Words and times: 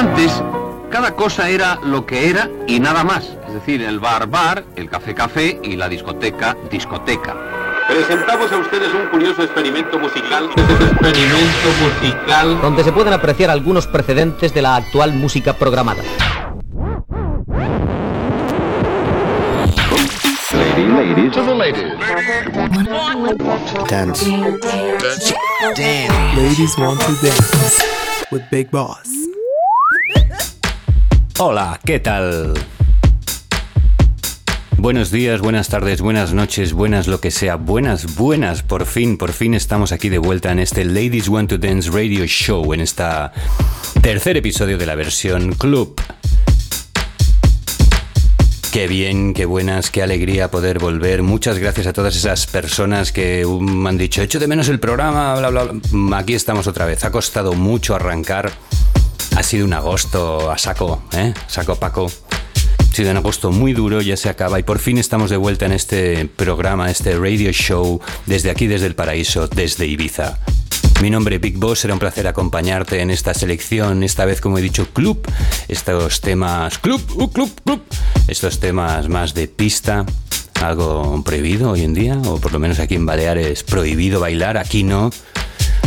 Antes, 0.00 0.42
cada 0.90 1.14
cosa 1.14 1.50
era 1.50 1.78
lo 1.84 2.06
que 2.06 2.30
era 2.30 2.48
y 2.66 2.80
nada 2.80 3.04
más. 3.04 3.36
Es 3.46 3.52
decir, 3.52 3.82
el 3.82 4.00
bar 4.00 4.26
bar, 4.28 4.64
el 4.74 4.88
café 4.88 5.14
café 5.14 5.60
y 5.62 5.76
la 5.76 5.90
discoteca 5.90 6.56
discoteca. 6.70 7.36
Presentamos 7.86 8.50
a 8.50 8.56
ustedes 8.56 8.88
un 8.94 9.10
curioso 9.10 9.42
experimento 9.42 9.98
musical. 9.98 10.48
experimento 10.56 11.68
musical. 11.82 12.62
Donde 12.62 12.82
se 12.82 12.92
pueden 12.92 13.12
apreciar 13.12 13.50
algunos 13.50 13.86
precedentes 13.86 14.54
de 14.54 14.62
la 14.62 14.76
actual 14.76 15.12
música 15.12 15.52
programada. 15.52 16.02
ladies. 20.96 21.34
To 21.34 21.42
the 21.42 21.54
ladies. 21.54 21.92
Dance. 23.86 24.24
Dance. 25.76 26.36
Ladies 26.38 26.78
want 26.78 27.00
to 27.02 27.12
dance 27.20 27.82
with 28.30 28.48
Big 28.50 28.70
Boss. 28.70 29.19
Hola, 31.42 31.80
¿qué 31.86 31.98
tal? 31.98 32.52
Buenos 34.76 35.10
días, 35.10 35.40
buenas 35.40 35.70
tardes, 35.70 36.02
buenas 36.02 36.34
noches, 36.34 36.74
buenas 36.74 37.06
lo 37.06 37.18
que 37.22 37.30
sea, 37.30 37.56
buenas, 37.56 38.14
buenas, 38.14 38.62
por 38.62 38.84
fin, 38.84 39.16
por 39.16 39.32
fin 39.32 39.54
estamos 39.54 39.90
aquí 39.90 40.10
de 40.10 40.18
vuelta 40.18 40.52
en 40.52 40.58
este 40.58 40.84
Ladies 40.84 41.30
Want 41.30 41.48
to 41.48 41.56
Dance 41.56 41.90
Radio 41.90 42.26
Show, 42.26 42.74
en 42.74 42.82
esta 42.82 43.32
tercer 44.02 44.36
episodio 44.36 44.76
de 44.76 44.84
la 44.84 44.94
versión 44.96 45.54
Club. 45.54 45.98
Qué 48.70 48.86
bien, 48.86 49.32
qué 49.32 49.46
buenas, 49.46 49.90
qué 49.90 50.02
alegría 50.02 50.50
poder 50.50 50.78
volver. 50.78 51.22
Muchas 51.22 51.58
gracias 51.58 51.86
a 51.86 51.94
todas 51.94 52.14
esas 52.14 52.46
personas 52.48 53.12
que 53.12 53.46
me 53.46 53.46
um, 53.46 53.86
han 53.86 53.96
dicho, 53.96 54.20
echo 54.20 54.38
de 54.38 54.46
menos 54.46 54.68
el 54.68 54.78
programa, 54.78 55.36
bla, 55.38 55.48
bla, 55.48 55.64
bla. 55.64 56.18
Aquí 56.18 56.34
estamos 56.34 56.66
otra 56.66 56.84
vez. 56.84 57.02
Ha 57.04 57.10
costado 57.10 57.54
mucho 57.54 57.94
arrancar. 57.94 58.52
Ha 59.36 59.42
sido 59.42 59.64
un 59.64 59.72
agosto 59.72 60.50
a 60.50 60.58
saco, 60.58 61.02
¿eh? 61.12 61.32
Saco 61.46 61.76
Paco. 61.76 62.10
Ha 62.78 62.94
sido 62.94 63.10
un 63.10 63.16
agosto 63.16 63.52
muy 63.52 63.72
duro, 63.72 64.00
ya 64.00 64.16
se 64.16 64.28
acaba 64.28 64.58
y 64.58 64.62
por 64.62 64.78
fin 64.78 64.98
estamos 64.98 65.30
de 65.30 65.36
vuelta 65.36 65.66
en 65.66 65.72
este 65.72 66.26
programa, 66.26 66.90
este 66.90 67.16
radio 67.16 67.52
show, 67.52 68.00
desde 68.26 68.50
aquí, 68.50 68.66
desde 68.66 68.86
el 68.86 68.94
paraíso, 68.94 69.46
desde 69.46 69.86
Ibiza. 69.86 70.38
Mi 71.00 71.08
nombre 71.08 71.36
es 71.36 71.40
Big 71.40 71.56
Boss, 71.56 71.78
será 71.78 71.94
un 71.94 72.00
placer 72.00 72.26
acompañarte 72.26 73.00
en 73.00 73.10
esta 73.10 73.32
selección, 73.32 74.02
esta 74.02 74.26
vez 74.26 74.42
como 74.42 74.58
he 74.58 74.62
dicho 74.62 74.86
club, 74.92 75.26
estos 75.68 76.20
temas 76.20 76.78
club, 76.78 77.00
uh, 77.14 77.30
club, 77.30 77.50
club, 77.64 77.82
estos 78.28 78.60
temas 78.60 79.08
más 79.08 79.32
de 79.32 79.48
pista, 79.48 80.04
algo 80.60 81.22
prohibido 81.24 81.70
hoy 81.70 81.84
en 81.84 81.94
día, 81.94 82.20
o 82.26 82.38
por 82.38 82.52
lo 82.52 82.58
menos 82.58 82.80
aquí 82.80 82.96
en 82.96 83.06
Baleares 83.06 83.62
prohibido 83.62 84.20
bailar, 84.20 84.58
aquí 84.58 84.82
no. 84.82 85.10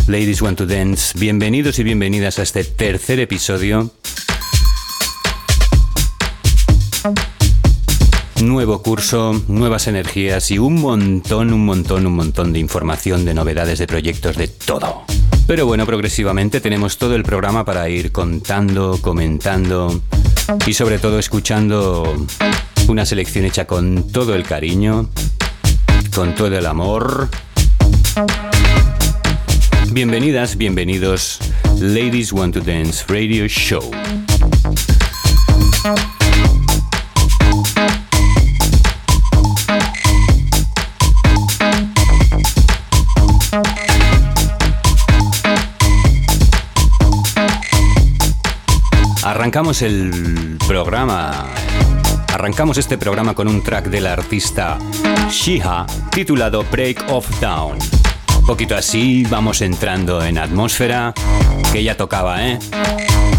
Ladies 0.07 0.41
want 0.41 0.57
to 0.57 0.65
dance, 0.65 1.17
bienvenidos 1.17 1.79
y 1.79 1.83
bienvenidas 1.83 2.37
a 2.37 2.43
este 2.43 2.65
tercer 2.65 3.21
episodio. 3.21 3.89
Nuevo 8.41 8.83
curso, 8.83 9.41
nuevas 9.47 9.87
energías 9.87 10.51
y 10.51 10.59
un 10.59 10.81
montón, 10.81 11.53
un 11.53 11.65
montón, 11.65 12.05
un 12.05 12.15
montón 12.15 12.51
de 12.51 12.59
información, 12.59 13.23
de 13.23 13.33
novedades, 13.33 13.79
de 13.79 13.87
proyectos, 13.87 14.35
de 14.35 14.49
todo. 14.49 15.03
Pero 15.47 15.65
bueno, 15.65 15.85
progresivamente 15.85 16.59
tenemos 16.59 16.97
todo 16.97 17.15
el 17.15 17.23
programa 17.23 17.63
para 17.63 17.87
ir 17.87 18.11
contando, 18.11 18.99
comentando 19.01 20.01
y 20.67 20.73
sobre 20.73 20.99
todo 20.99 21.17
escuchando 21.17 22.27
una 22.89 23.05
selección 23.05 23.45
hecha 23.45 23.65
con 23.65 24.11
todo 24.11 24.35
el 24.35 24.43
cariño, 24.43 25.09
con 26.13 26.35
todo 26.35 26.57
el 26.57 26.65
amor. 26.65 27.29
Bienvenidas, 29.93 30.57
bienvenidos, 30.57 31.37
Ladies 31.79 32.33
Want 32.33 32.55
to 32.55 32.61
Dance 32.61 33.05
Radio 33.07 33.47
Show. 33.47 33.91
Arrancamos 49.21 49.83
el 49.83 50.57
programa. 50.67 51.45
Arrancamos 52.33 52.79
este 52.79 52.97
programa 52.97 53.35
con 53.35 53.47
un 53.47 53.61
track 53.61 53.89
del 53.89 54.07
artista 54.07 54.79
Shiha 55.29 55.85
titulado 56.09 56.63
Break 56.71 57.05
of 57.09 57.29
Down. 57.39 58.02
Un 58.43 58.47
poquito 58.47 58.75
así, 58.75 59.23
vamos 59.29 59.61
entrando 59.61 60.21
en 60.21 60.37
atmósfera 60.37 61.13
que 61.71 61.81
ya 61.81 61.95
tocaba, 61.95 62.45
¿eh? 62.45 62.59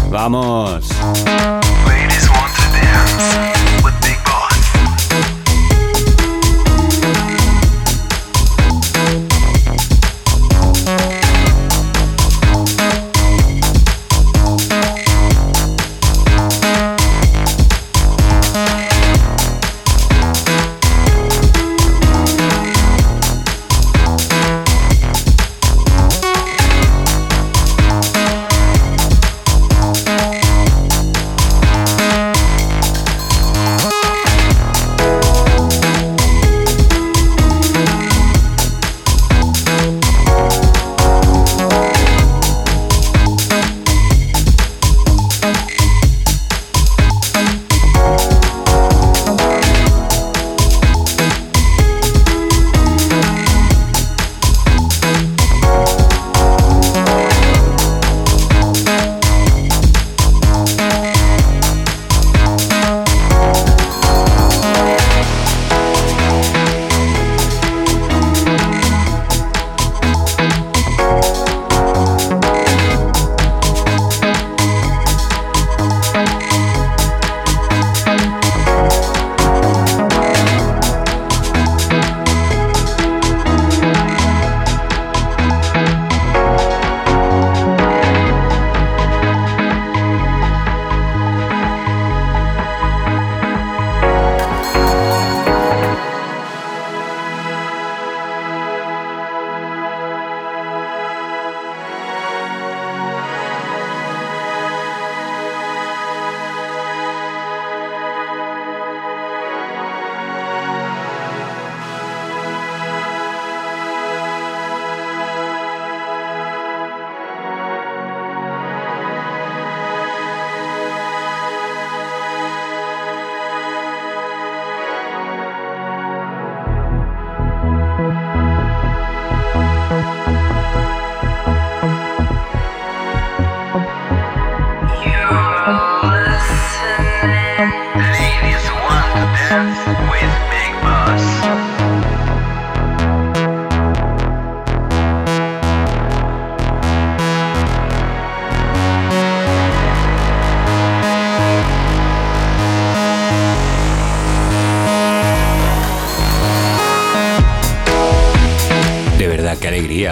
¡Vamos! 0.09 0.89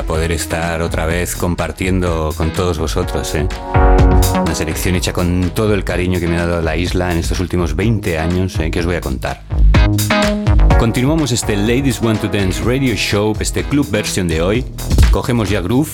Poder 0.04 0.32
estar 0.32 0.82
otra 0.82 1.06
vez 1.06 1.36
compartiendo 1.36 2.34
con 2.36 2.52
todos 2.52 2.78
vosotros, 2.78 3.34
¿eh? 3.36 3.48
Una 4.42 4.56
selección 4.56 4.96
hecha 4.96 5.14
con 5.14 5.52
todo 5.54 5.74
el 5.74 5.84
cariño 5.84 6.20
que 6.20 6.28
me 6.28 6.38
ha 6.38 6.46
dado 6.46 6.62
la 6.62 6.76
isla 6.76 7.12
en 7.12 7.20
estos 7.20 7.40
últimos 7.40 7.76
20 7.76 8.20
años, 8.20 8.60
¿eh? 8.60 8.72
que 8.72 8.80
os 8.80 8.86
voy 8.86 8.96
a 8.96 9.02
contar. 9.02 9.42
Continuamos 10.80 11.32
este 11.32 11.56
Ladies 11.56 12.02
Want 12.02 12.22
to 12.22 12.28
Dance 12.28 12.62
Radio 12.64 12.96
Show, 12.96 13.36
este 13.40 13.64
club 13.64 13.90
versión 13.90 14.28
de 14.28 14.42
hoy. 14.42 14.66
Cogemos 15.12 15.50
ya 15.50 15.62
groove. 15.62 15.92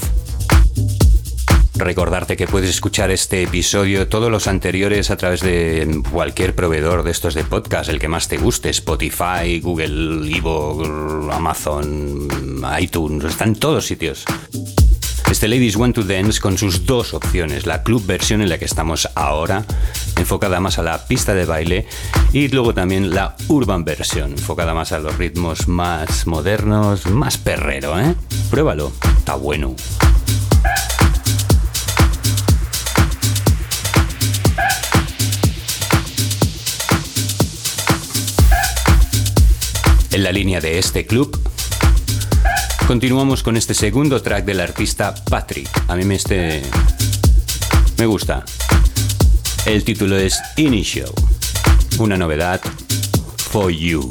Recordarte 1.76 2.36
que 2.36 2.48
puedes 2.48 2.70
escuchar 2.70 3.10
este 3.10 3.44
episodio, 3.44 4.10
todos 4.10 4.30
los 4.30 4.48
anteriores, 4.48 5.12
a 5.12 5.16
través 5.16 5.42
de 5.42 6.02
cualquier 6.12 6.54
proveedor 6.54 7.04
de 7.04 7.12
estos 7.12 7.36
de 7.36 7.46
podcast, 7.46 7.90
el 7.90 8.00
que 8.00 8.10
más 8.10 8.28
te 8.28 8.38
guste, 8.38 8.70
Spotify, 8.70 9.62
Google, 9.62 10.30
Evo, 10.36 11.30
Amazon, 11.32 12.28
iTunes, 12.80 13.24
están 13.24 13.50
en 13.50 13.56
todos 13.56 13.86
sitios. 13.86 14.26
Este 15.30 15.48
Ladies 15.48 15.76
Want 15.76 15.96
to 15.96 16.04
Dance 16.04 16.42
con 16.42 16.58
sus 16.58 16.86
dos 16.86 17.14
opciones, 17.14 17.68
la 17.68 17.84
club 17.84 18.04
versión 18.06 18.42
en 18.42 18.50
la 18.50 18.58
que 18.58 18.66
estamos 18.66 19.08
ahora, 19.14 19.64
enfocada 20.18 20.60
más 20.60 20.80
a 20.80 20.84
la 20.84 21.06
pista 21.06 21.34
de 21.36 21.46
baile, 21.46 21.86
y 22.34 22.48
luego 22.48 22.74
también 22.74 23.12
la 23.12 23.36
urban 23.48 23.86
versión, 23.86 24.32
enfocada 24.32 24.74
más 24.74 24.92
a 24.92 25.00
los 25.00 25.18
ritmos 25.18 25.68
más 25.68 26.26
modernos, 26.26 27.06
más 27.06 27.38
perrero, 27.38 28.00
¿eh? 28.00 28.16
Pruébalo, 28.50 28.92
está 29.20 29.36
bueno. 29.36 29.76
En 40.12 40.24
la 40.24 40.32
línea 40.32 40.60
de 40.60 40.80
este 40.80 41.06
club 41.06 41.49
Continuamos 42.90 43.44
con 43.44 43.56
este 43.56 43.76
segundo 43.76 44.20
track 44.20 44.46
del 44.46 44.60
artista 44.60 45.14
Patrick. 45.30 45.70
A 45.90 45.96
mí 45.96 46.06
me 46.06 46.16
este 46.16 46.64
me 48.00 48.08
gusta. 48.08 48.44
El 49.68 49.84
título 49.84 50.18
es 50.18 50.40
Initial. 50.58 51.12
Una 52.00 52.18
novedad 52.18 52.60
for 53.52 53.70
you. 53.70 54.10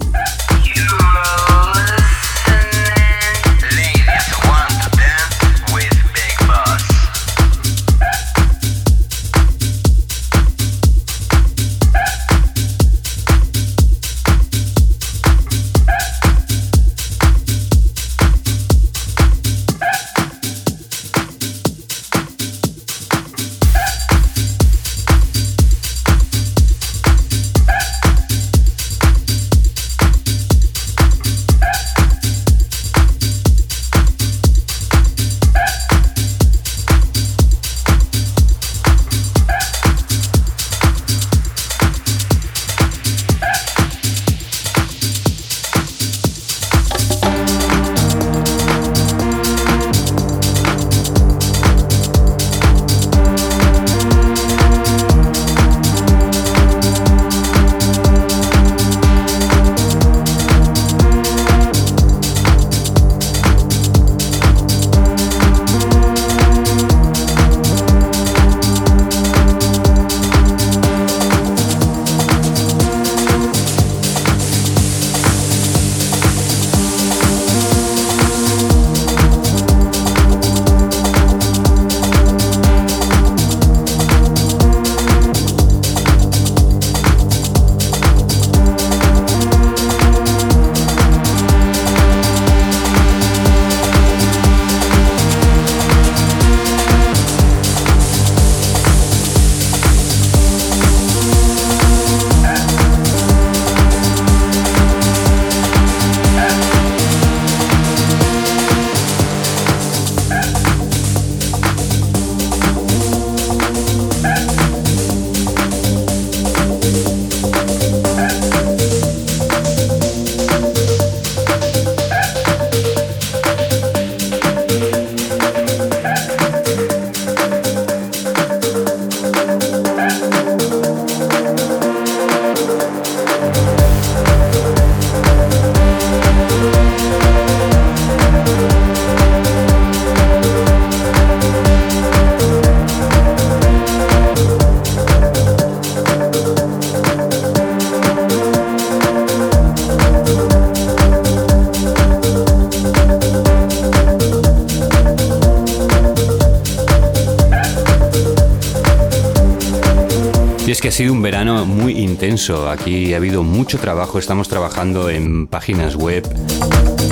Intenso. 162.48 162.70
Aquí 162.70 163.14
ha 163.14 163.16
habido 163.18 163.42
mucho 163.42 163.78
trabajo. 163.78 164.18
Estamos 164.18 164.48
trabajando 164.48 165.10
en 165.10 165.46
páginas 165.46 165.96
web, 165.96 166.24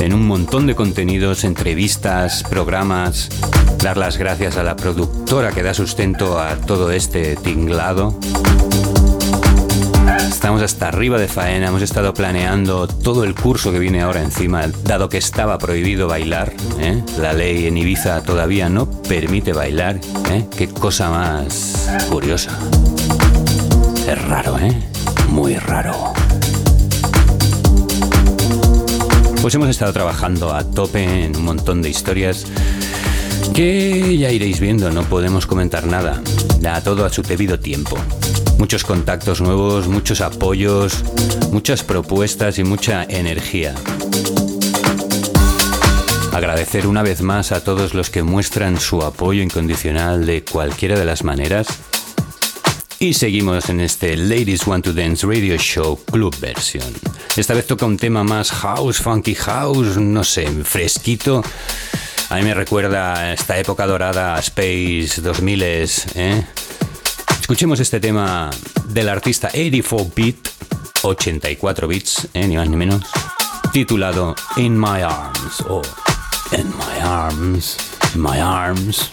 en 0.00 0.14
un 0.14 0.26
montón 0.26 0.66
de 0.66 0.74
contenidos, 0.74 1.44
entrevistas, 1.44 2.42
programas. 2.48 3.28
Dar 3.82 3.96
las 3.96 4.16
gracias 4.16 4.56
a 4.56 4.62
la 4.62 4.76
productora 4.76 5.52
que 5.52 5.62
da 5.62 5.74
sustento 5.74 6.38
a 6.40 6.56
todo 6.56 6.90
este 6.90 7.36
tinglado. 7.36 8.18
Estamos 10.28 10.62
hasta 10.62 10.88
arriba 10.88 11.18
de 11.18 11.28
faena, 11.28 11.68
hemos 11.68 11.82
estado 11.82 12.14
planeando 12.14 12.86
todo 12.86 13.24
el 13.24 13.34
curso 13.34 13.72
que 13.72 13.78
viene 13.78 14.02
ahora 14.02 14.22
encima, 14.22 14.66
dado 14.84 15.08
que 15.08 15.18
estaba 15.18 15.58
prohibido 15.58 16.08
bailar. 16.08 16.52
¿eh? 16.78 17.02
La 17.18 17.32
ley 17.32 17.66
en 17.66 17.76
Ibiza 17.76 18.22
todavía 18.22 18.68
no 18.68 18.88
permite 19.02 19.52
bailar. 19.52 20.00
¿eh? 20.30 20.46
Qué 20.56 20.68
cosa 20.68 21.10
más 21.10 21.90
curiosa. 22.08 22.56
Es 24.06 24.22
raro, 24.28 24.56
¿eh? 24.58 24.85
Muy 25.36 25.54
raro. 25.56 26.14
Pues 29.42 29.54
hemos 29.54 29.68
estado 29.68 29.92
trabajando 29.92 30.54
a 30.54 30.64
tope 30.64 31.26
en 31.26 31.36
un 31.36 31.44
montón 31.44 31.82
de 31.82 31.90
historias 31.90 32.46
que 33.52 34.16
ya 34.16 34.30
iréis 34.30 34.60
viendo, 34.60 34.90
no 34.90 35.02
podemos 35.02 35.46
comentar 35.46 35.86
nada. 35.86 36.22
Da 36.60 36.80
todo 36.80 37.04
a 37.04 37.10
su 37.10 37.20
debido 37.20 37.60
tiempo. 37.60 37.98
Muchos 38.58 38.82
contactos 38.82 39.42
nuevos, 39.42 39.88
muchos 39.88 40.22
apoyos, 40.22 41.04
muchas 41.52 41.82
propuestas 41.82 42.58
y 42.58 42.64
mucha 42.64 43.04
energía. 43.04 43.74
Agradecer 46.32 46.86
una 46.86 47.02
vez 47.02 47.20
más 47.20 47.52
a 47.52 47.62
todos 47.62 47.92
los 47.92 48.08
que 48.08 48.22
muestran 48.22 48.80
su 48.80 49.02
apoyo 49.02 49.42
incondicional 49.42 50.24
de 50.24 50.44
cualquiera 50.44 50.98
de 50.98 51.04
las 51.04 51.24
maneras 51.24 51.66
y 52.98 53.14
seguimos 53.14 53.68
en 53.68 53.80
este 53.80 54.16
Ladies 54.16 54.66
Want 54.66 54.84
to 54.84 54.92
Dance 54.92 55.26
Radio 55.26 55.56
Show 55.56 55.98
Club 56.04 56.34
Version. 56.40 56.94
Esta 57.36 57.54
vez 57.54 57.66
toca 57.66 57.84
un 57.86 57.96
tema 57.96 58.24
más 58.24 58.50
house, 58.50 58.98
funky 58.98 59.34
house, 59.34 59.96
no 59.96 60.24
sé, 60.24 60.46
fresquito. 60.64 61.42
A 62.30 62.36
mí 62.36 62.42
me 62.42 62.54
recuerda 62.54 63.32
esta 63.32 63.58
época 63.58 63.86
dorada, 63.86 64.38
Space 64.38 65.20
2000, 65.20 65.62
¿eh? 65.62 66.44
Escuchemos 67.40 67.78
este 67.80 68.00
tema 68.00 68.50
del 68.88 69.08
artista 69.08 69.48
84 69.48 70.12
Beat, 70.14 70.36
84 71.02 71.88
bits, 71.88 72.28
¿eh? 72.34 72.48
ni 72.48 72.56
más 72.56 72.68
ni 72.68 72.76
menos, 72.76 73.02
titulado 73.72 74.34
In 74.56 74.78
My 74.78 75.02
Arms, 75.02 75.60
o 75.68 75.82
In 76.52 76.68
My 76.68 77.00
Arms, 77.02 77.76
My 78.14 78.38
Arms. 78.38 79.10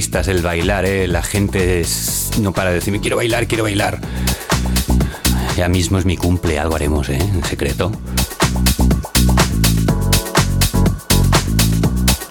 El 0.00 0.40
bailar, 0.40 0.86
¿eh? 0.86 1.06
La 1.08 1.22
gente 1.22 1.80
es- 1.80 2.30
no 2.40 2.52
para 2.52 2.70
de 2.70 2.76
decirme, 2.76 3.00
quiero 3.00 3.16
bailar, 3.16 3.46
quiero 3.46 3.64
bailar. 3.64 4.00
Ya 5.58 5.68
mismo 5.68 5.98
es 5.98 6.06
mi 6.06 6.16
cumple, 6.16 6.58
algo 6.58 6.74
haremos, 6.76 7.10
¿eh? 7.10 7.18
En 7.18 7.44
secreto. 7.44 7.92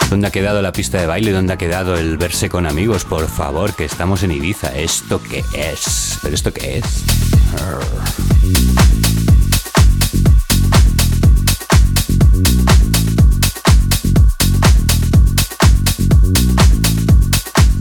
¿Dónde 0.09 0.27
ha 0.27 0.31
quedado 0.31 0.63
la 0.63 0.71
pista 0.71 0.99
de 0.99 1.05
baile? 1.05 1.31
¿Dónde 1.31 1.53
ha 1.53 1.57
quedado 1.57 1.95
el 1.95 2.17
verse 2.17 2.49
con 2.49 2.65
amigos? 2.65 3.05
Por 3.05 3.27
favor, 3.27 3.75
que 3.75 3.85
estamos 3.85 4.23
en 4.23 4.31
Ibiza. 4.31 4.75
¿Esto 4.75 5.21
qué 5.21 5.43
es? 5.53 6.17
¿Pero 6.23 6.33
esto 6.33 6.51
qué 6.51 6.79
es? 6.79 6.85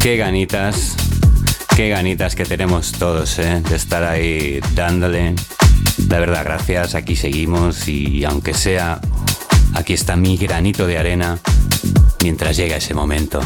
Qué 0.00 0.16
ganitas, 0.16 0.94
qué 1.76 1.88
ganitas 1.88 2.34
que 2.34 2.44
tenemos 2.44 2.92
todos, 2.92 3.38
¿eh? 3.38 3.60
De 3.68 3.76
estar 3.76 4.04
ahí 4.04 4.60
dándole. 4.74 5.34
La 6.08 6.20
verdad, 6.20 6.44
gracias, 6.44 6.94
aquí 6.94 7.16
seguimos 7.16 7.88
y 7.88 8.24
aunque 8.24 8.54
sea, 8.54 9.00
aquí 9.74 9.94
está 9.94 10.16
mi 10.16 10.36
granito 10.36 10.86
de 10.86 10.98
arena 10.98 11.38
mientras 12.22 12.56
llega 12.56 12.76
ese 12.76 12.94
momento. 12.94 13.40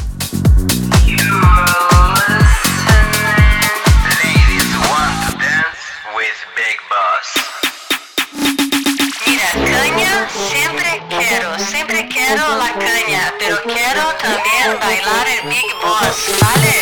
También 14.62 14.80
bailar 14.80 15.26
el 15.28 15.48
Big 15.48 15.74
Boss, 15.82 16.38
¿vale? 16.40 16.74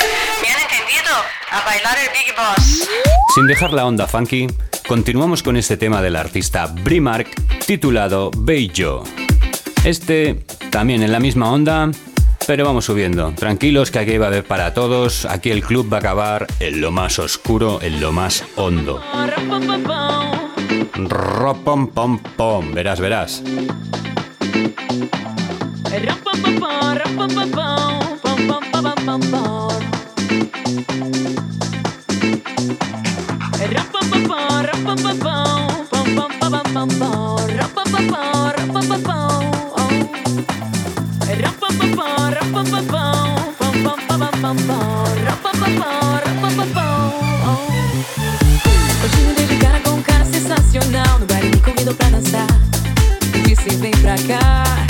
¿Me 0.42 0.48
han 0.48 0.60
entendido? 0.62 1.14
A 1.50 1.64
bailar 1.64 1.98
el 1.98 2.08
Big 2.12 2.34
Boss. 2.36 2.88
Sin 3.34 3.46
dejar 3.46 3.72
la 3.72 3.86
onda 3.86 4.06
funky, 4.06 4.48
continuamos 4.86 5.42
con 5.42 5.56
este 5.56 5.76
tema 5.76 6.02
del 6.02 6.16
artista 6.16 6.66
Brimark 6.66 7.28
titulado 7.66 8.30
Beijo. 8.36 9.04
Este 9.84 10.44
también 10.70 11.02
en 11.02 11.12
la 11.12 11.20
misma 11.20 11.50
onda, 11.50 11.90
pero 12.46 12.66
vamos 12.66 12.84
subiendo. 12.84 13.32
Tranquilos 13.32 13.90
que 13.90 14.00
aquí 14.00 14.18
va 14.18 14.26
a 14.26 14.28
haber 14.28 14.44
para 14.44 14.74
todos. 14.74 15.24
Aquí 15.24 15.50
el 15.50 15.62
club 15.62 15.90
va 15.90 15.98
a 15.98 16.00
acabar 16.00 16.46
en 16.58 16.80
lo 16.80 16.90
más 16.90 17.18
oscuro, 17.18 17.80
en 17.80 18.00
lo 18.00 18.12
más 18.12 18.44
hondo. 18.56 19.02
Ropom 20.94 21.88
pom 21.88 22.18
pom, 22.36 22.74
verás, 22.74 23.00
verás. 23.00 23.42
Hoje 49.02 49.16
me 49.22 49.32
um 49.94 50.02
cara 50.02 50.24
sensacional. 50.24 51.18
No 51.18 51.26
pra 51.94 52.10
dançar. 52.10 52.46
E 53.48 53.54
vem 53.76 53.92
pra 53.92 54.14
cá 54.16 54.89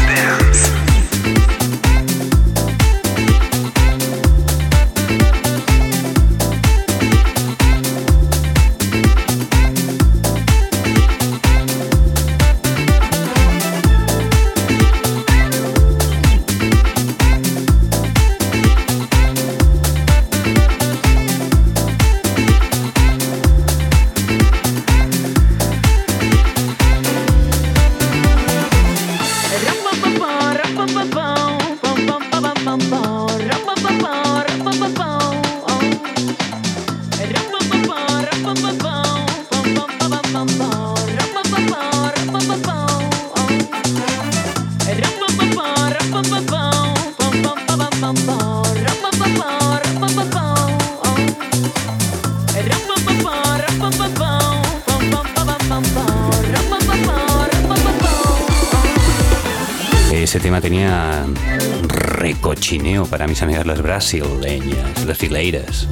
para 63.09 63.27
mis 63.27 63.39
amigas 63.43 63.67
las 63.67 63.79
brasileñas, 63.79 65.05
las 65.05 65.15
fileiras. 65.15 65.87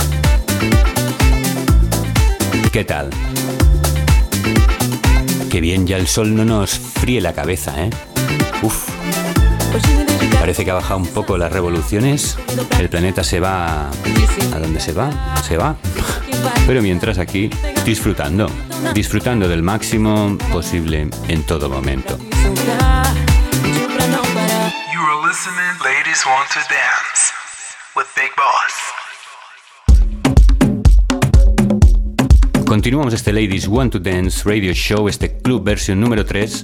¿Qué 2.71 2.83
tal? 2.83 3.11
Qué 5.51 5.61
bien 5.61 5.85
ya 5.85 5.97
el 5.97 6.07
sol 6.07 6.35
no 6.35 6.45
nos 6.45 6.71
fríe 6.71 7.21
la 7.21 7.33
cabeza, 7.33 7.75
¿eh? 7.79 7.91
Uf, 8.63 8.89
parece 10.39 10.65
que 10.65 10.71
ha 10.71 10.73
bajado 10.73 10.99
un 10.99 11.07
poco 11.07 11.37
las 11.37 11.51
revoluciones. 11.51 12.37
El 12.79 12.89
planeta 12.89 13.23
se 13.23 13.39
va... 13.39 13.91
¿A 14.51 14.59
dónde 14.59 14.79
se 14.79 14.91
va? 14.91 15.11
Se 15.43 15.57
va. 15.57 15.75
Pero 16.65 16.81
mientras 16.81 17.19
aquí, 17.19 17.51
disfrutando. 17.85 18.49
Disfrutando 18.95 19.47
del 19.47 19.61
máximo 19.61 20.39
posible 20.51 21.07
en 21.27 21.43
todo 21.43 21.69
momento. 21.69 22.17
Listening. 25.29 25.77
Ladies 25.83 26.25
want 26.25 26.49
to 26.49 26.59
dance 26.69 27.31
with 27.95 28.07
Big 28.15 28.31
Boss. 28.35 28.73
Continuamos 32.65 33.13
este 33.13 33.31
Ladies 33.31 33.67
Want 33.67 33.91
to 33.91 33.99
Dance 33.99 34.41
Radio 34.43 34.73
Show, 34.73 35.07
este 35.07 35.37
club 35.37 35.63
versión 35.63 35.99
número 35.99 36.25
3, 36.25 36.63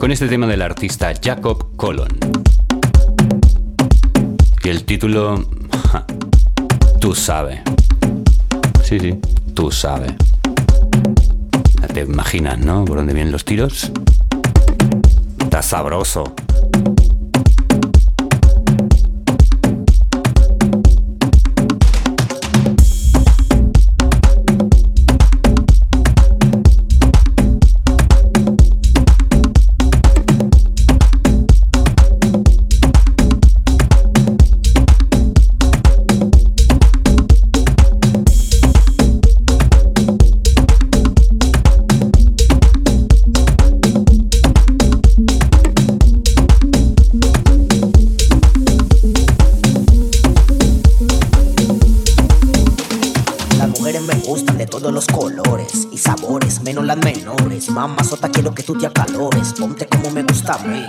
con 0.00 0.10
este 0.10 0.26
tema 0.26 0.48
del 0.48 0.62
artista 0.62 1.12
Jacob 1.22 1.76
Colon. 1.76 2.08
Y 4.64 4.68
el 4.68 4.84
título, 4.84 5.48
ja, 5.92 6.04
tú 7.00 7.14
sabes. 7.14 7.60
Sí, 8.82 8.98
sí, 8.98 9.20
tú 9.54 9.70
sabes. 9.70 10.12
Ya 11.80 11.86
te 11.86 12.00
imaginas, 12.00 12.58
¿no? 12.58 12.84
Por 12.84 12.96
dónde 12.96 13.14
vienen 13.14 13.30
los 13.30 13.44
tiros. 13.44 13.92
Está 15.38 15.62
sabroso. 15.62 16.34
Que 58.62 58.66
tú 58.66 58.78
te 58.78 58.86
acalores. 58.86 59.52
Ponte 59.58 59.86
como 59.86 60.10
me 60.10 60.22
gusta 60.22 60.54
a 60.54 60.58
mí. 60.58 60.86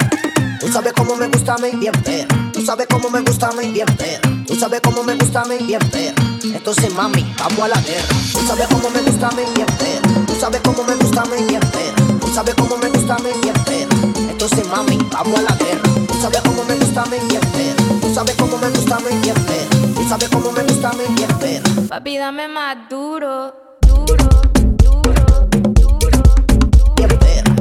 Tú 0.60 0.72
sabes 0.72 0.94
cómo 0.94 1.16
me 1.16 1.28
gusta 1.28 1.56
a 1.56 1.58
mí, 1.58 1.72
bien 1.76 1.94
perra. 2.04 2.52
Tú 2.54 2.66
sabes 2.66 2.88
cómo 2.88 3.10
me 3.10 3.22
gusta 3.22 3.50
a 3.50 3.52
mí, 3.54 3.72
bien 3.72 3.88
perra. 3.98 4.30
Tú 4.48 4.56
sabes 4.56 4.80
cómo 4.82 5.04
me 5.04 5.16
gusta 5.16 5.42
a 5.42 5.46
mí, 5.46 5.58
bien 5.66 5.82
perra. 5.92 6.24
Entonces, 6.44 6.94
mami, 6.94 7.34
vamos 7.38 7.60
a 7.60 7.68
la 7.70 7.82
guerra. 7.82 8.08
Tú 8.32 8.40
sabes 8.48 8.68
cómo 8.68 8.90
me 8.90 9.02
gusta 9.02 9.28
a 9.28 9.32
mí, 9.32 9.44
bien 9.56 9.68
perra. 9.68 10.26
Tú 10.28 10.36
sabes 10.40 10.62
cómo 10.62 10.84
me 10.84 10.96
gusta 10.96 11.22
a 11.22 11.26
mí, 11.26 11.44
bien 11.48 11.62
perra. 11.62 12.20
Tú 12.22 12.28
sabes 12.34 12.56
cómo 12.56 12.78
me 12.78 12.90
gusta 12.90 13.16
a 13.16 13.20
mí, 13.20 13.30
bien 13.42 13.56
perra. 13.66 13.96
Entonces, 14.32 14.68
mami, 14.70 14.98
vamos 15.12 15.40
a 15.40 15.42
la 15.42 15.56
guerra. 15.56 15.82
Tú 16.08 16.14
sabes 16.22 16.42
cómo 16.42 16.64
me 16.66 16.76
gusta 16.76 17.02
a 17.02 17.06
mí, 17.06 17.18
bien 17.30 17.42
perra. 17.42 17.84
Tú 18.02 18.14
sabes 18.14 18.36
cómo 18.36 18.58
me 18.58 18.70
gusta 18.70 18.96
a 18.96 19.00
mí, 19.00 19.18
bien 19.22 19.36
perra. 19.46 19.94
Tú 19.96 20.10
sabes 20.10 20.30
cómo 20.30 20.52
me 20.52 20.64
gusta 20.64 20.90
a 20.90 20.94
mí, 20.94 21.04
bien 21.16 21.38
perra. 21.40 21.88
Papi, 21.90 22.18
dame 22.18 22.48
más 22.48 22.78
duro. 22.90 23.54
Bien 26.96 27.10
perra. 27.20 27.44
Bien 27.46 27.53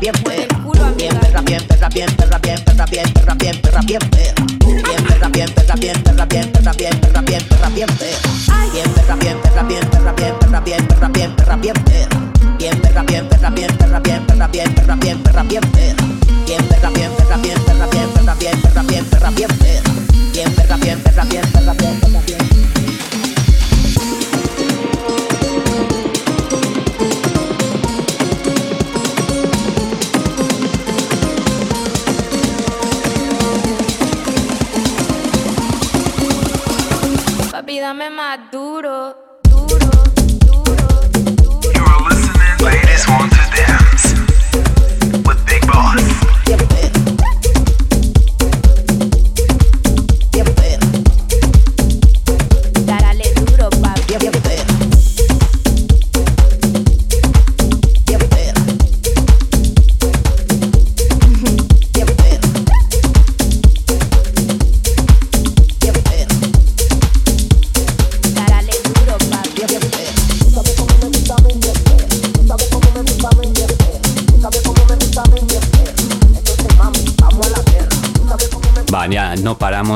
bien, 0.00 0.12
perra, 0.12 0.90
bien, 0.92 1.18
perra. 1.18 1.18
Bien, 1.18 1.18
perra, 1.18 1.40
bien, 1.42 1.66
perra, 1.66 1.88
bien, 1.88 2.08
perra, 2.16 2.38
bien, 2.38 2.62
perra, 2.64 2.84
bien, 2.86 3.12
perra, 3.12 3.34
bien, 3.34 3.60
perra, 3.60 3.80
bien, 3.82 4.00
perra. 4.10 4.44
Bien, 4.58 5.04
perra, 5.04 5.28
bien, 5.28 5.50
perra, 5.54 5.74
bien, 5.74 6.02
perra, 6.02 6.24
bien, 6.26 6.52
perra, 6.52 6.72
bien, 6.72 7.00
perra, 7.00 7.22
bien, 7.22 7.42
perra, 7.48 7.68
bien, 7.70 7.88
perra. 7.88 8.18
Bien, 8.72 8.90
perra, 8.92 9.16
bien, 9.16 9.38
perra, 9.40 9.62
bien, 9.62 9.88
perra, 9.90 10.12
bien, 10.12 10.34
perra, 10.38 10.60
bien, 10.60 10.86
perra, 10.86 11.08
bien, 11.08 11.36
perra, 11.36 11.56
bien, 11.56 11.74
perra. 11.84 12.20
Bien, 12.58 12.80
perra, 12.80 13.02
bien, 13.02 13.28
perra, 13.28 13.50
bien, 13.50 13.76
perra, 13.76 14.00
bien, 14.00 14.26
perra, 14.26 14.48
bien, 14.48 14.74
perra, 14.74 14.96
bien, 14.96 15.22
perra, 15.22 15.42
bien, 15.42 15.62
perra. 15.62 16.04
Bien, 16.46 16.64
perra, 16.68 16.90
bien, 16.90 17.10
perra, 17.16 17.36
bien, 17.36 17.58
perra, 17.64 17.86
bien, 17.88 18.60
perra, 18.62 18.82
bien, 18.82 19.04
perra, 19.04 19.30
bien, 19.30 19.57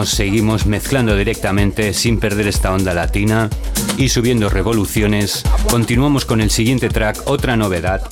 seguimos 0.04 0.64
mezclando 0.66 1.16
directamente 1.16 1.92
sin 1.92 2.18
perder 2.18 2.48
esta 2.48 2.72
onda 2.72 2.94
latina 2.94 3.50
y 3.98 4.08
subiendo 4.08 4.48
revoluciones. 4.48 5.42
Continuamos 5.70 6.24
con 6.24 6.40
el 6.40 6.50
siguiente 6.50 6.88
track, 6.88 7.22
otra 7.26 7.56
novedad. 7.56 8.02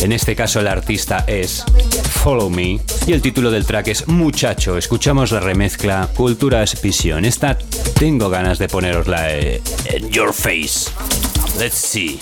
En 0.00 0.12
este 0.12 0.34
caso 0.34 0.60
el 0.60 0.66
artista 0.66 1.24
es 1.28 1.64
Follow 2.22 2.50
Me 2.50 2.80
y 3.06 3.12
el 3.12 3.22
título 3.22 3.50
del 3.50 3.64
track 3.64 3.88
es 3.88 4.08
Muchacho. 4.08 4.76
Escuchamos 4.76 5.30
la 5.30 5.40
remezcla 5.40 6.08
Culturas 6.14 6.80
Visión. 6.82 7.24
Esta 7.24 7.56
tengo 7.98 8.28
ganas 8.28 8.58
de 8.58 8.68
ponerosla 8.68 9.38
eh, 9.38 9.62
en 9.86 10.10
your 10.10 10.32
face. 10.32 10.90
Let's 11.58 11.76
see. 11.76 12.18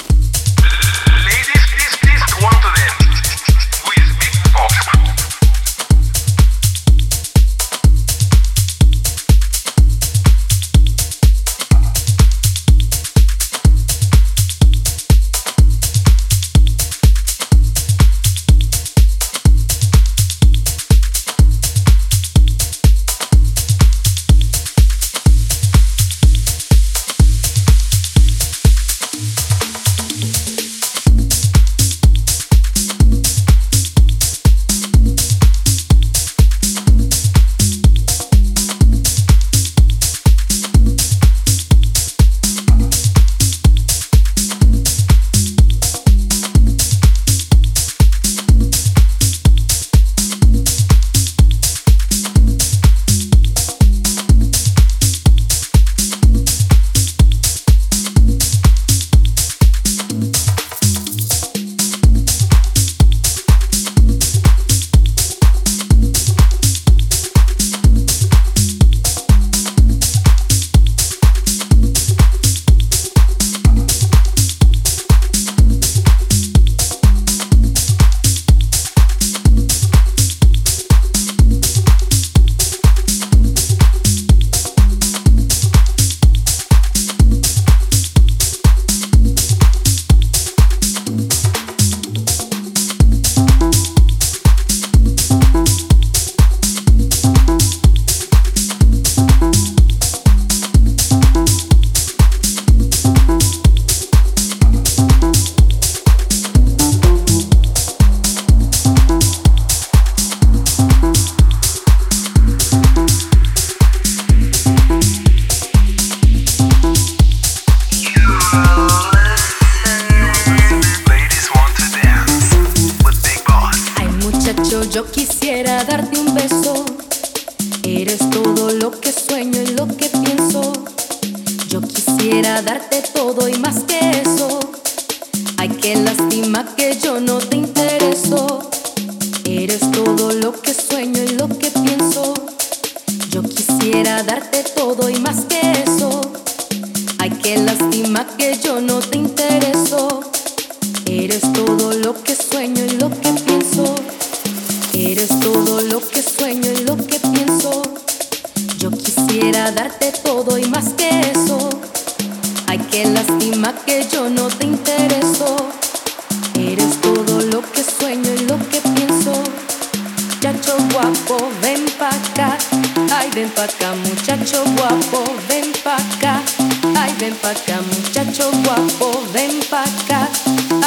Guapo, 178.63 179.27
ven 179.33 179.61
pa' 179.71 179.83
acá. 179.83 180.29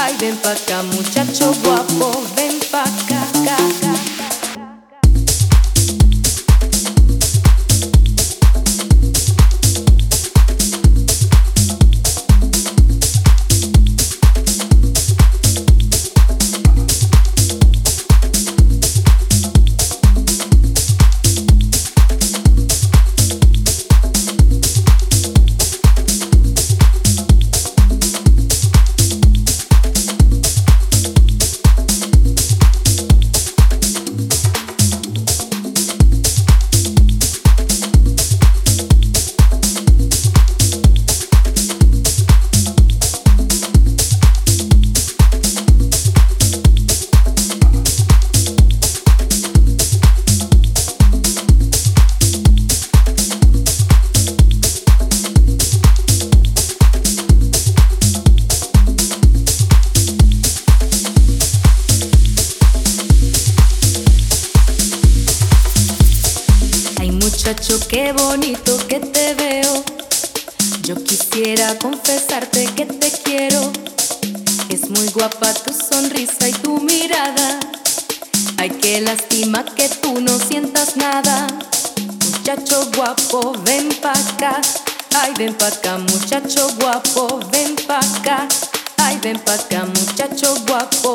Ay, 0.02 0.16
ven 0.20 0.36
pa' 0.38 0.52
acá, 0.52 0.84
muchacho 0.84 1.52
guapo, 1.64 1.83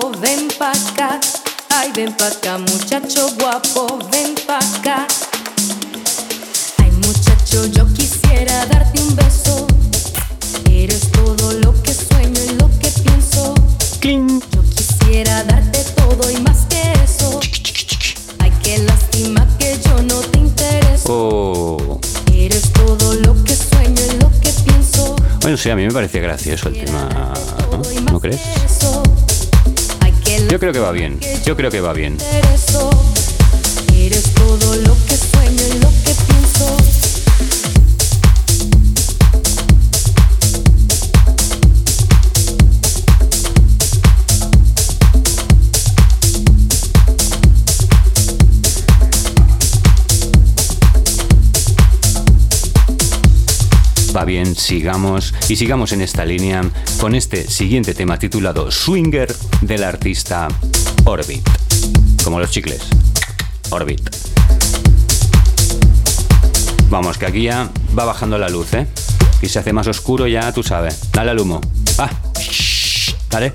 guapo, 0.09 0.21
ven 0.21 0.49
pa' 0.59 0.73
acá. 0.73 1.21
Ay, 1.71 1.93
ven 1.95 2.13
pa' 2.13 2.29
acá, 2.29 2.59
muchacho 2.59 3.29
guapo, 3.39 3.99
ven 4.11 4.35
pa' 4.47 4.59
acá. 4.59 5.07
Ay, 6.79 6.91
muchacho, 6.93 7.67
yo 7.67 7.87
quisiera 7.95 8.67
darte 8.67 9.01
un 9.01 9.17
beso. 9.17 9.67
Eres 10.71 11.11
todo 11.13 11.53
lo 11.61 11.73
que 11.83 11.93
sueño 11.93 12.41
y 12.45 12.55
lo 12.55 12.69
que 12.79 12.91
pienso. 13.03 13.55
Yo 14.03 14.63
quisiera 14.75 15.45
darte 15.45 15.85
todo 15.97 16.31
y 16.31 16.41
más 16.41 16.67
que 16.69 16.93
eso. 17.05 17.41
Ay, 18.39 18.53
qué 18.63 18.79
lástima 18.79 19.47
que 19.59 19.79
yo 19.85 20.03
no 20.03 20.21
te 20.21 20.39
intereso. 20.39 21.13
Oh. 21.13 22.01
Eres 22.33 22.73
todo 22.73 23.15
lo 23.15 23.35
que 23.45 23.55
sueño 23.55 24.03
y 24.15 24.23
lo 24.23 24.31
que 24.41 24.51
pienso. 24.65 25.17
Bueno, 25.43 25.57
sí, 25.57 25.71
a 25.71 25.77
mí 25.77 25.85
me 25.85 25.93
parecía 25.93 26.21
gracioso 26.21 26.69
el 26.69 26.85
tema. 26.85 27.09
¿No, 27.71 28.13
¿No 28.13 28.21
crees? 28.21 28.41
Yo 30.49 30.59
creo 30.59 30.73
que 30.73 30.79
va 30.79 30.93
bien. 30.93 31.21
Yo 31.45 31.57
creo 31.57 31.71
que 31.71 31.81
va 31.81 31.93
bien. 31.93 32.17
Va 54.19 54.25
bien, 54.25 54.57
sigamos 54.57 55.33
y 55.49 55.55
sigamos 55.55 55.93
en 55.93 56.01
esta 56.01 56.25
línea 56.25 56.69
con 56.99 57.15
este 57.15 57.49
siguiente 57.49 57.95
tema 57.95 58.19
titulado 58.19 58.69
Swinger 58.69 59.33
del 59.61 59.85
artista 59.85 60.49
Orbit. 61.05 61.49
Como 62.25 62.41
los 62.41 62.51
chicles. 62.51 62.83
Orbit. 63.71 64.11
Vamos, 66.91 67.17
que 67.17 67.27
aquí 67.27 67.45
ya 67.45 67.71
va 67.97 68.07
bajando 68.07 68.39
la 68.39 68.49
luz, 68.49 68.75
¿eh? 68.75 68.89
Y 69.41 69.49
se 69.49 69.61
hace 69.61 69.73
más 69.73 69.87
oscuro 69.87 70.27
ya, 70.27 70.53
tú 70.53 70.65
sabes. 70.65 71.13
Dale 71.13 71.31
al 71.31 71.39
humo. 71.39 71.61
Va. 71.97 72.11
Dale. 73.31 73.53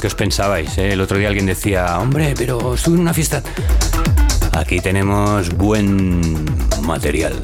¿Qué 0.00 0.06
os 0.06 0.14
pensabais? 0.14 0.76
eh? 0.78 0.92
El 0.92 1.00
otro 1.00 1.18
día 1.18 1.28
alguien 1.28 1.46
decía, 1.46 1.98
hombre, 1.98 2.34
pero 2.36 2.74
estuve 2.74 2.94
en 2.96 3.00
una 3.02 3.14
fiesta. 3.14 3.42
Aquí 4.52 4.80
tenemos 4.80 5.50
buen 5.50 6.44
material. 6.82 7.34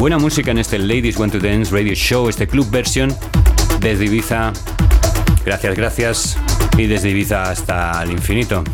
Buena 0.00 0.16
música 0.16 0.50
en 0.50 0.56
este 0.56 0.78
Ladies 0.78 1.18
Want 1.18 1.30
to 1.30 1.38
Dance 1.38 1.70
Radio 1.70 1.94
Show, 1.94 2.30
este 2.30 2.48
club 2.48 2.70
version 2.70 3.14
desde 3.80 4.06
Ibiza. 4.06 4.50
Gracias, 5.44 5.76
gracias. 5.76 6.38
Y 6.78 6.86
desde 6.86 7.10
Ibiza 7.10 7.42
hasta 7.42 8.02
el 8.02 8.12
infinito. 8.12 8.64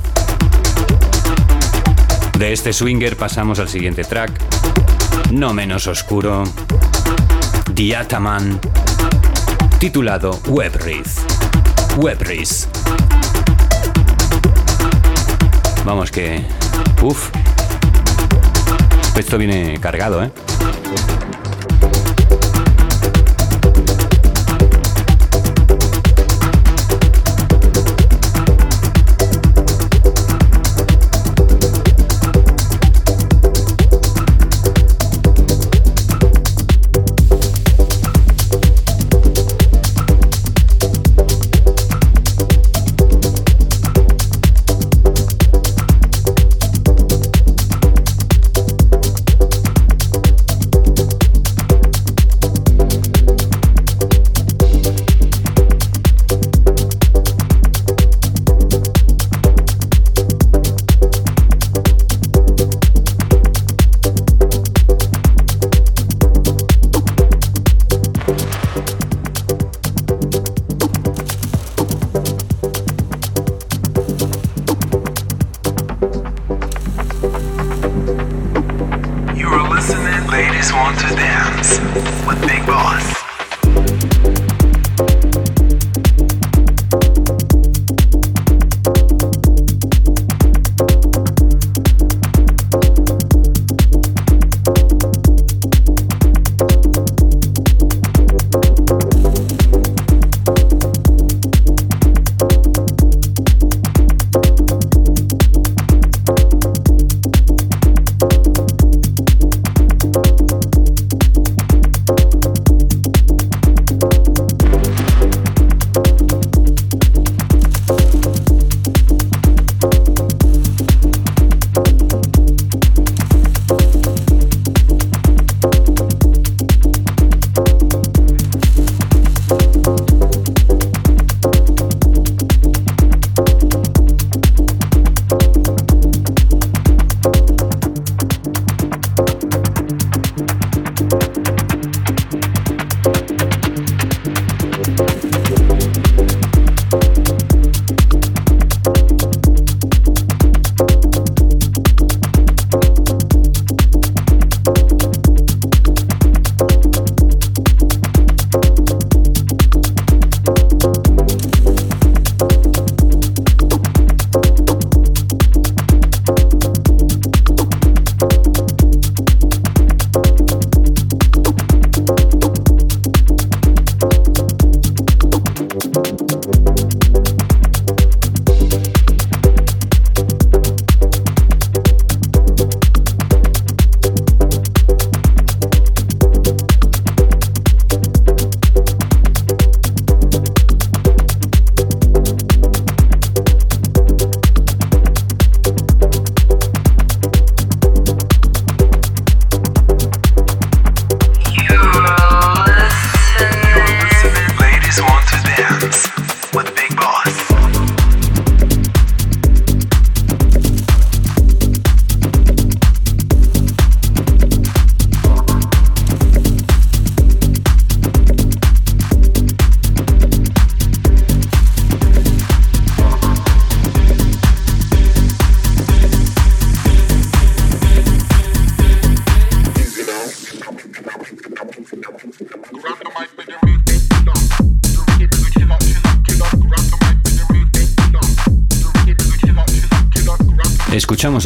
De 2.38 2.52
este 2.52 2.72
swinger 2.72 3.16
pasamos 3.16 3.58
al 3.58 3.68
siguiente 3.68 4.04
track. 4.04 4.30
No 5.32 5.52
menos 5.52 5.88
oscuro. 5.88 6.44
Diataman. 7.72 8.60
Titulado 9.80 10.38
Webreath. 10.46 11.96
Webreath. 11.96 12.68
Vamos 15.84 16.12
que... 16.12 16.46
Uf. 17.02 17.30
Esto 19.16 19.38
viene 19.38 19.80
cargado, 19.80 20.22
¿eh? 20.22 20.30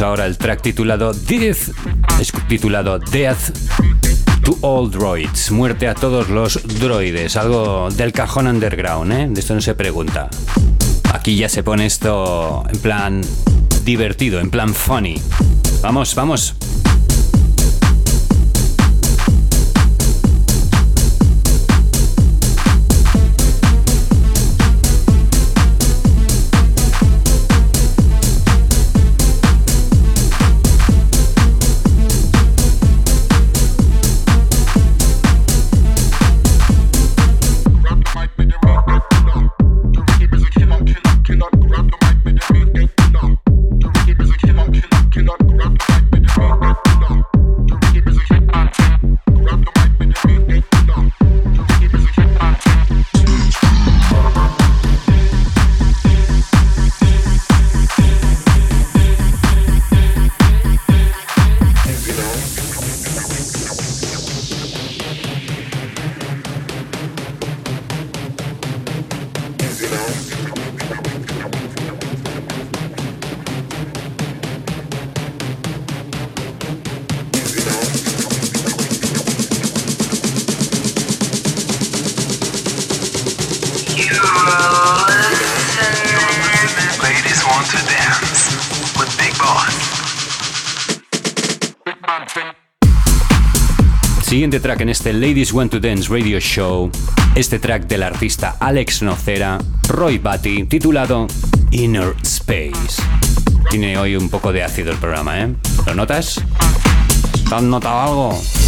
ahora 0.01 0.25
el 0.25 0.37
track 0.37 0.61
titulado 0.61 1.13
Death, 1.13 1.69
titulado 2.47 2.99
Death 2.99 3.51
to 4.43 4.57
All 4.61 4.89
Droids, 4.89 5.51
muerte 5.51 5.87
a 5.87 5.93
todos 5.93 6.29
los 6.29 6.61
droides, 6.79 7.35
algo 7.35 7.89
del 7.91 8.11
cajón 8.11 8.47
underground, 8.47 9.11
¿eh? 9.11 9.27
de 9.29 9.39
esto 9.39 9.53
no 9.53 9.61
se 9.61 9.75
pregunta. 9.75 10.29
Aquí 11.13 11.35
ya 11.35 11.49
se 11.49 11.63
pone 11.63 11.85
esto 11.85 12.63
en 12.71 12.79
plan 12.79 13.21
divertido, 13.83 14.39
en 14.39 14.49
plan 14.49 14.73
funny. 14.73 15.21
Vamos, 15.81 16.15
vamos. 16.15 16.55
Siguiente 94.41 94.59
track 94.59 94.81
en 94.81 94.89
este 94.89 95.13
Ladies 95.13 95.53
Want 95.53 95.71
to 95.71 95.79
Dance 95.79 96.09
Radio 96.09 96.39
Show, 96.39 96.89
este 97.35 97.59
track 97.59 97.85
del 97.85 98.01
artista 98.01 98.57
Alex 98.59 99.03
Nocera, 99.03 99.59
Roy 99.87 100.17
Batty, 100.17 100.63
titulado 100.63 101.27
Inner 101.69 102.15
Space. 102.23 103.03
Tiene 103.69 103.99
hoy 103.99 104.15
un 104.15 104.31
poco 104.31 104.51
de 104.51 104.63
ácido 104.63 104.91
el 104.91 104.97
programa, 104.97 105.41
¿eh? 105.41 105.55
¿Lo 105.85 105.93
notas? 105.93 106.41
¿Te 107.47 107.53
has 107.53 107.61
notado 107.61 107.99
algo? 107.99 108.60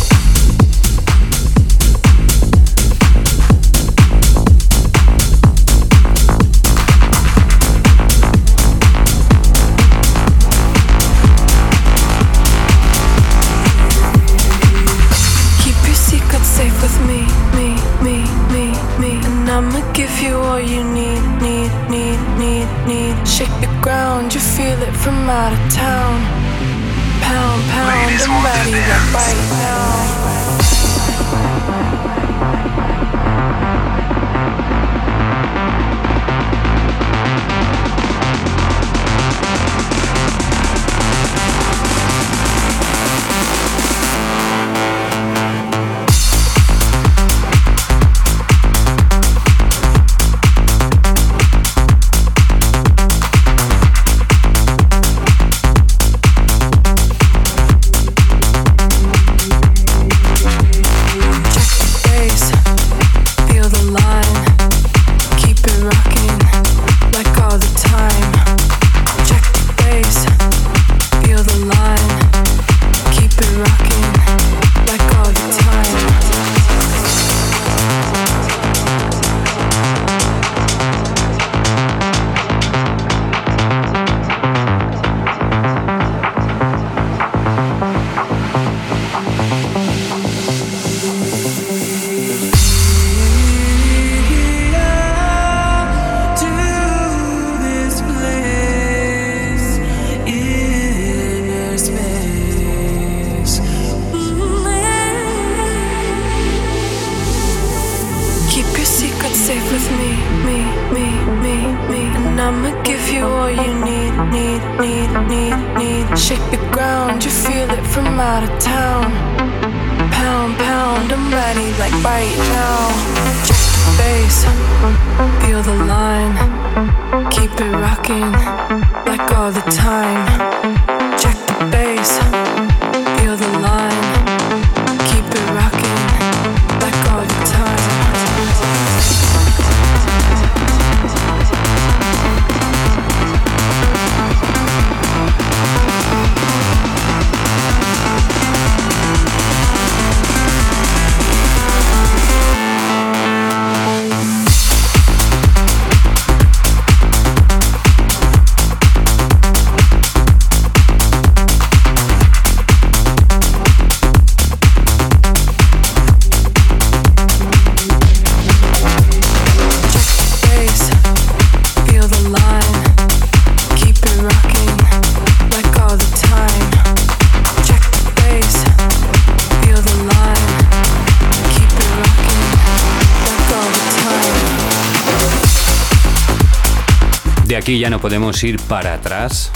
aquí 187.74 187.80
ya 187.80 187.89
no 187.89 187.99
podemos 187.99 188.43
ir 188.43 188.59
para 188.59 188.93
atrás. 188.93 189.49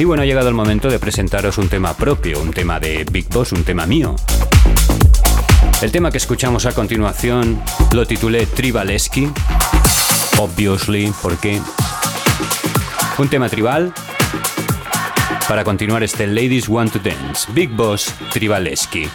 Y 0.00 0.04
bueno, 0.04 0.24
ha 0.24 0.26
llegado 0.26 0.48
el 0.48 0.54
momento 0.54 0.88
de 0.88 0.98
presentaros 0.98 1.58
un 1.58 1.68
tema 1.68 1.94
propio, 1.94 2.42
un 2.42 2.50
tema 2.50 2.80
de 2.80 3.06
Big 3.08 3.28
Boss, 3.28 3.52
un 3.52 3.62
tema 3.62 3.86
mío. 3.86 4.16
El 5.80 5.92
tema 5.92 6.10
que 6.10 6.18
escuchamos 6.18 6.66
a 6.66 6.72
continuación 6.72 7.62
lo 7.92 8.04
titulé 8.04 8.46
Tribaleski, 8.46 9.28
obviously, 10.38 11.12
porque 11.22 11.60
un 13.16 13.28
tema 13.28 13.48
tribal 13.48 13.94
para 15.46 15.62
continuar 15.62 16.02
este 16.02 16.26
Ladies 16.26 16.68
Want 16.68 16.94
to 16.94 16.98
Dance, 16.98 17.46
Big 17.52 17.70
Boss 17.70 18.12
Tribaleski. 18.32 19.08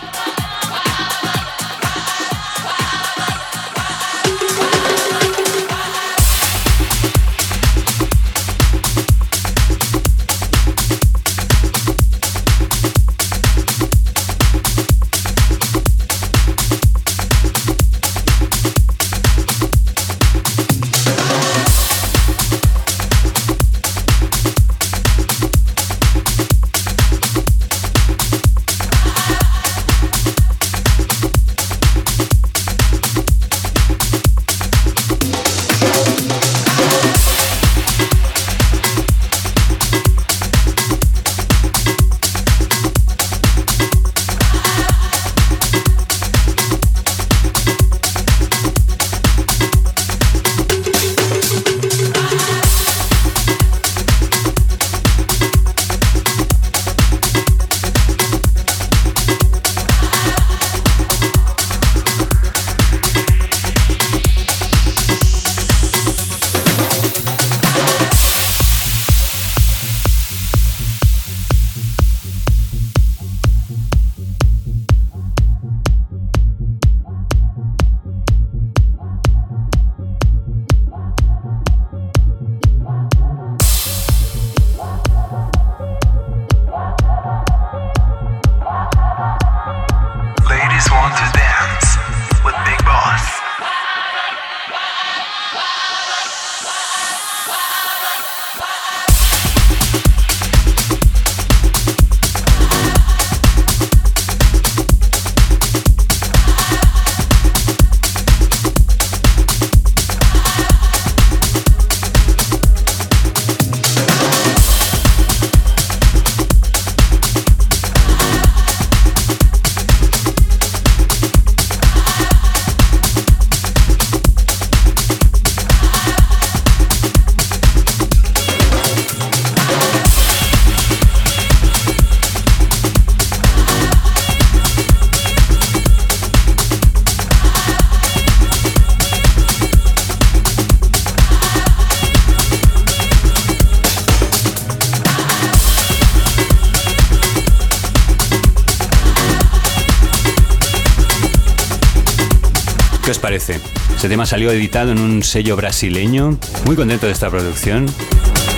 Parece? 153.21 153.61
Este 153.95 154.09
tema 154.09 154.25
salió 154.25 154.51
editado 154.51 154.91
en 154.91 154.99
un 154.99 155.23
sello 155.23 155.55
brasileño. 155.55 156.37
Muy 156.65 156.75
contento 156.75 157.05
de 157.05 157.13
esta 157.13 157.29
producción. 157.29 157.85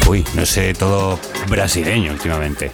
Uy, 0.07 0.23
no 0.35 0.45
sé, 0.45 0.73
todo 0.73 1.19
brasileño 1.49 2.13
últimamente. 2.13 2.71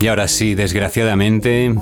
Y 0.00 0.06
ahora 0.08 0.28
sí, 0.28 0.54
desgraciadamente, 0.54 1.74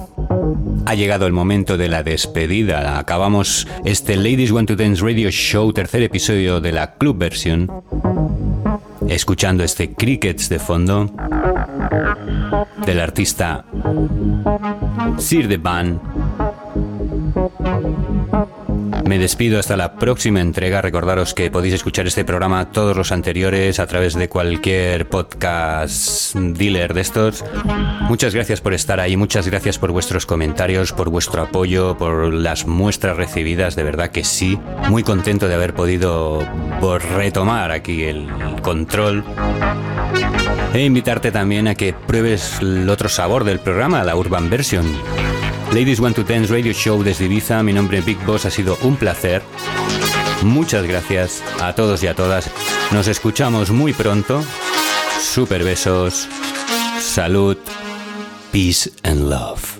ha 0.87 0.95
llegado 0.95 1.27
el 1.27 1.33
momento 1.33 1.77
de 1.77 1.89
la 1.89 2.03
despedida. 2.03 2.99
Acabamos 2.99 3.67
este 3.85 4.17
Ladies 4.17 4.53
Want 4.53 4.69
to 4.69 4.77
Dance 4.77 5.03
Radio 5.03 5.31
Show, 5.31 5.73
tercer 5.73 6.03
episodio 6.03 6.61
de 6.61 6.73
la 6.73 6.95
club 6.95 7.19
versión, 7.19 7.71
escuchando 9.09 9.65
este 9.65 9.93
Crickets 9.93 10.49
de 10.49 10.59
fondo 10.59 11.11
del 12.85 13.01
artista 13.01 13.65
Sir 15.19 15.49
de 15.49 15.57
Ban. 15.57 16.01
Me 19.13 19.19
despido 19.19 19.59
hasta 19.59 19.77
la 19.77 19.97
próxima 19.97 20.41
entrega. 20.41 20.81
Recordaros 20.81 21.35
que 21.35 21.51
podéis 21.51 21.75
escuchar 21.75 22.07
este 22.07 22.25
programa, 22.25 22.71
todos 22.71 22.97
los 22.97 23.13
anteriores, 23.13 23.79
a 23.79 23.87
través 23.87 24.15
de 24.15 24.31
cualquier 24.31 25.07
podcast 25.07 26.35
dealer 26.35 26.95
de 26.95 27.03
estos. 27.03 27.45
Muchas 28.09 28.35
gracias 28.35 28.63
por 28.63 28.73
estar 28.73 29.01
ahí, 29.01 29.19
muchas 29.19 29.47
gracias 29.47 29.79
por 29.79 29.93
vuestros 29.93 30.25
comentarios, 30.25 30.95
por 30.95 31.11
vuestro 31.11 31.43
apoyo, 31.43 31.99
por 31.99 32.33
las 32.33 32.67
muestras 32.67 33.19
recibidas. 33.19 33.77
De 33.77 33.83
verdad 33.83 34.09
que 34.09 34.25
sí. 34.25 34.59
Muy 34.89 35.03
contento 35.03 35.47
de 35.47 35.57
haber 35.57 35.75
podido 35.75 36.41
retomar 37.15 37.71
aquí 37.71 38.05
el 38.05 38.31
control. 38.63 39.25
E 40.73 40.87
invitarte 40.87 41.31
también 41.31 41.69
a 41.69 41.75
que 41.75 41.93
pruebes 41.93 42.61
el 42.63 42.89
otro 42.89 43.11
sabor 43.11 43.45
del 43.45 43.59
programa, 43.59 44.05
la 44.05 44.17
Urban 44.17 44.49
Version. 44.49 44.87
Ladies 45.73 46.01
Want 46.01 46.17
to 46.17 46.23
Dance 46.23 46.53
Radio 46.53 46.75
Show 46.75 47.03
desde 47.03 47.25
Ibiza, 47.25 47.63
mi 47.63 47.73
nombre 47.73 47.99
es 47.99 48.05
Big 48.05 48.19
Boss, 48.27 48.45
ha 48.45 48.51
sido 48.51 48.77
un 48.83 48.97
placer. 48.97 49.43
Muchas 50.43 50.87
gracias 50.87 51.43
a 51.63 51.73
todos 51.73 52.03
y 52.03 52.09
a 52.09 52.15
todas. 52.15 52.51
Nos 52.91 53.09
escuchamos 53.09 53.71
muy 53.71 53.95
pronto. 53.95 54.45
Super 55.19 55.65
besos. 55.65 56.29
Salud. 57.01 57.57
Peace 58.53 58.91
and 59.03 59.31
love. 59.31 59.79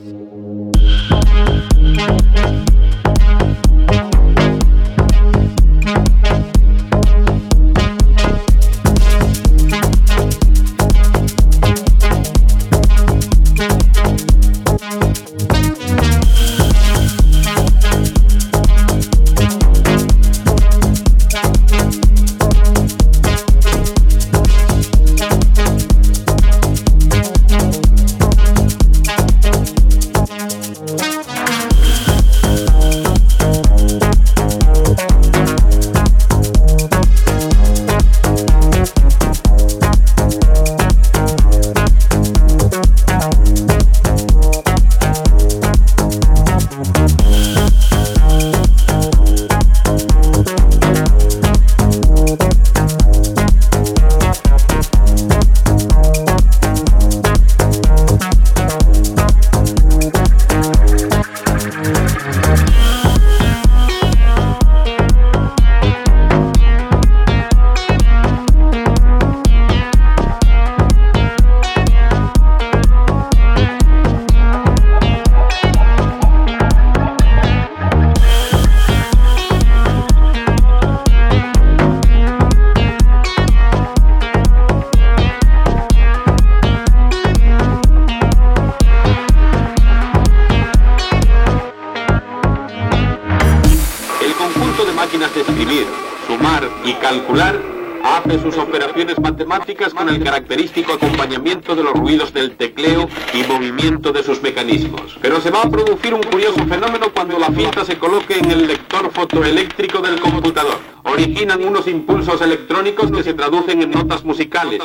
El 100.13 100.23
característico 100.23 100.93
acompañamiento 100.93 101.75
de 101.75 101.83
los 101.83 101.95
ruidos 101.95 102.33
del 102.33 102.57
tecleo 102.57 103.09
y 103.33 103.43
movimiento 103.45 104.13
de 104.13 104.23
sus 104.23 104.43
mecanismos. 104.43 105.17
Pero 105.21 105.41
se 105.41 105.51
va 105.51 105.63
a 105.63 105.71
producir 105.71 106.15
un 106.15 106.23
curioso 106.23 106.65
fenómeno 106.67 107.13
cuando 107.13 107.39
la 107.39 107.49
cinta 107.49 107.85
se 107.85 107.99
coloque 107.99 108.39
en 108.39 108.51
el 108.51 108.67
lector 108.67 109.11
fotoeléctrico 109.13 110.01
del 110.01 110.21
computador. 110.21 110.79
Originan 111.05 111.65
unos 111.65 111.89
impulsos 111.89 112.41
electrónicos 112.43 113.11
que 113.11 113.23
se 113.23 113.35
traducen 113.35 113.83
en 113.83 113.91
notas 113.91 114.25
musicales. 114.25 114.83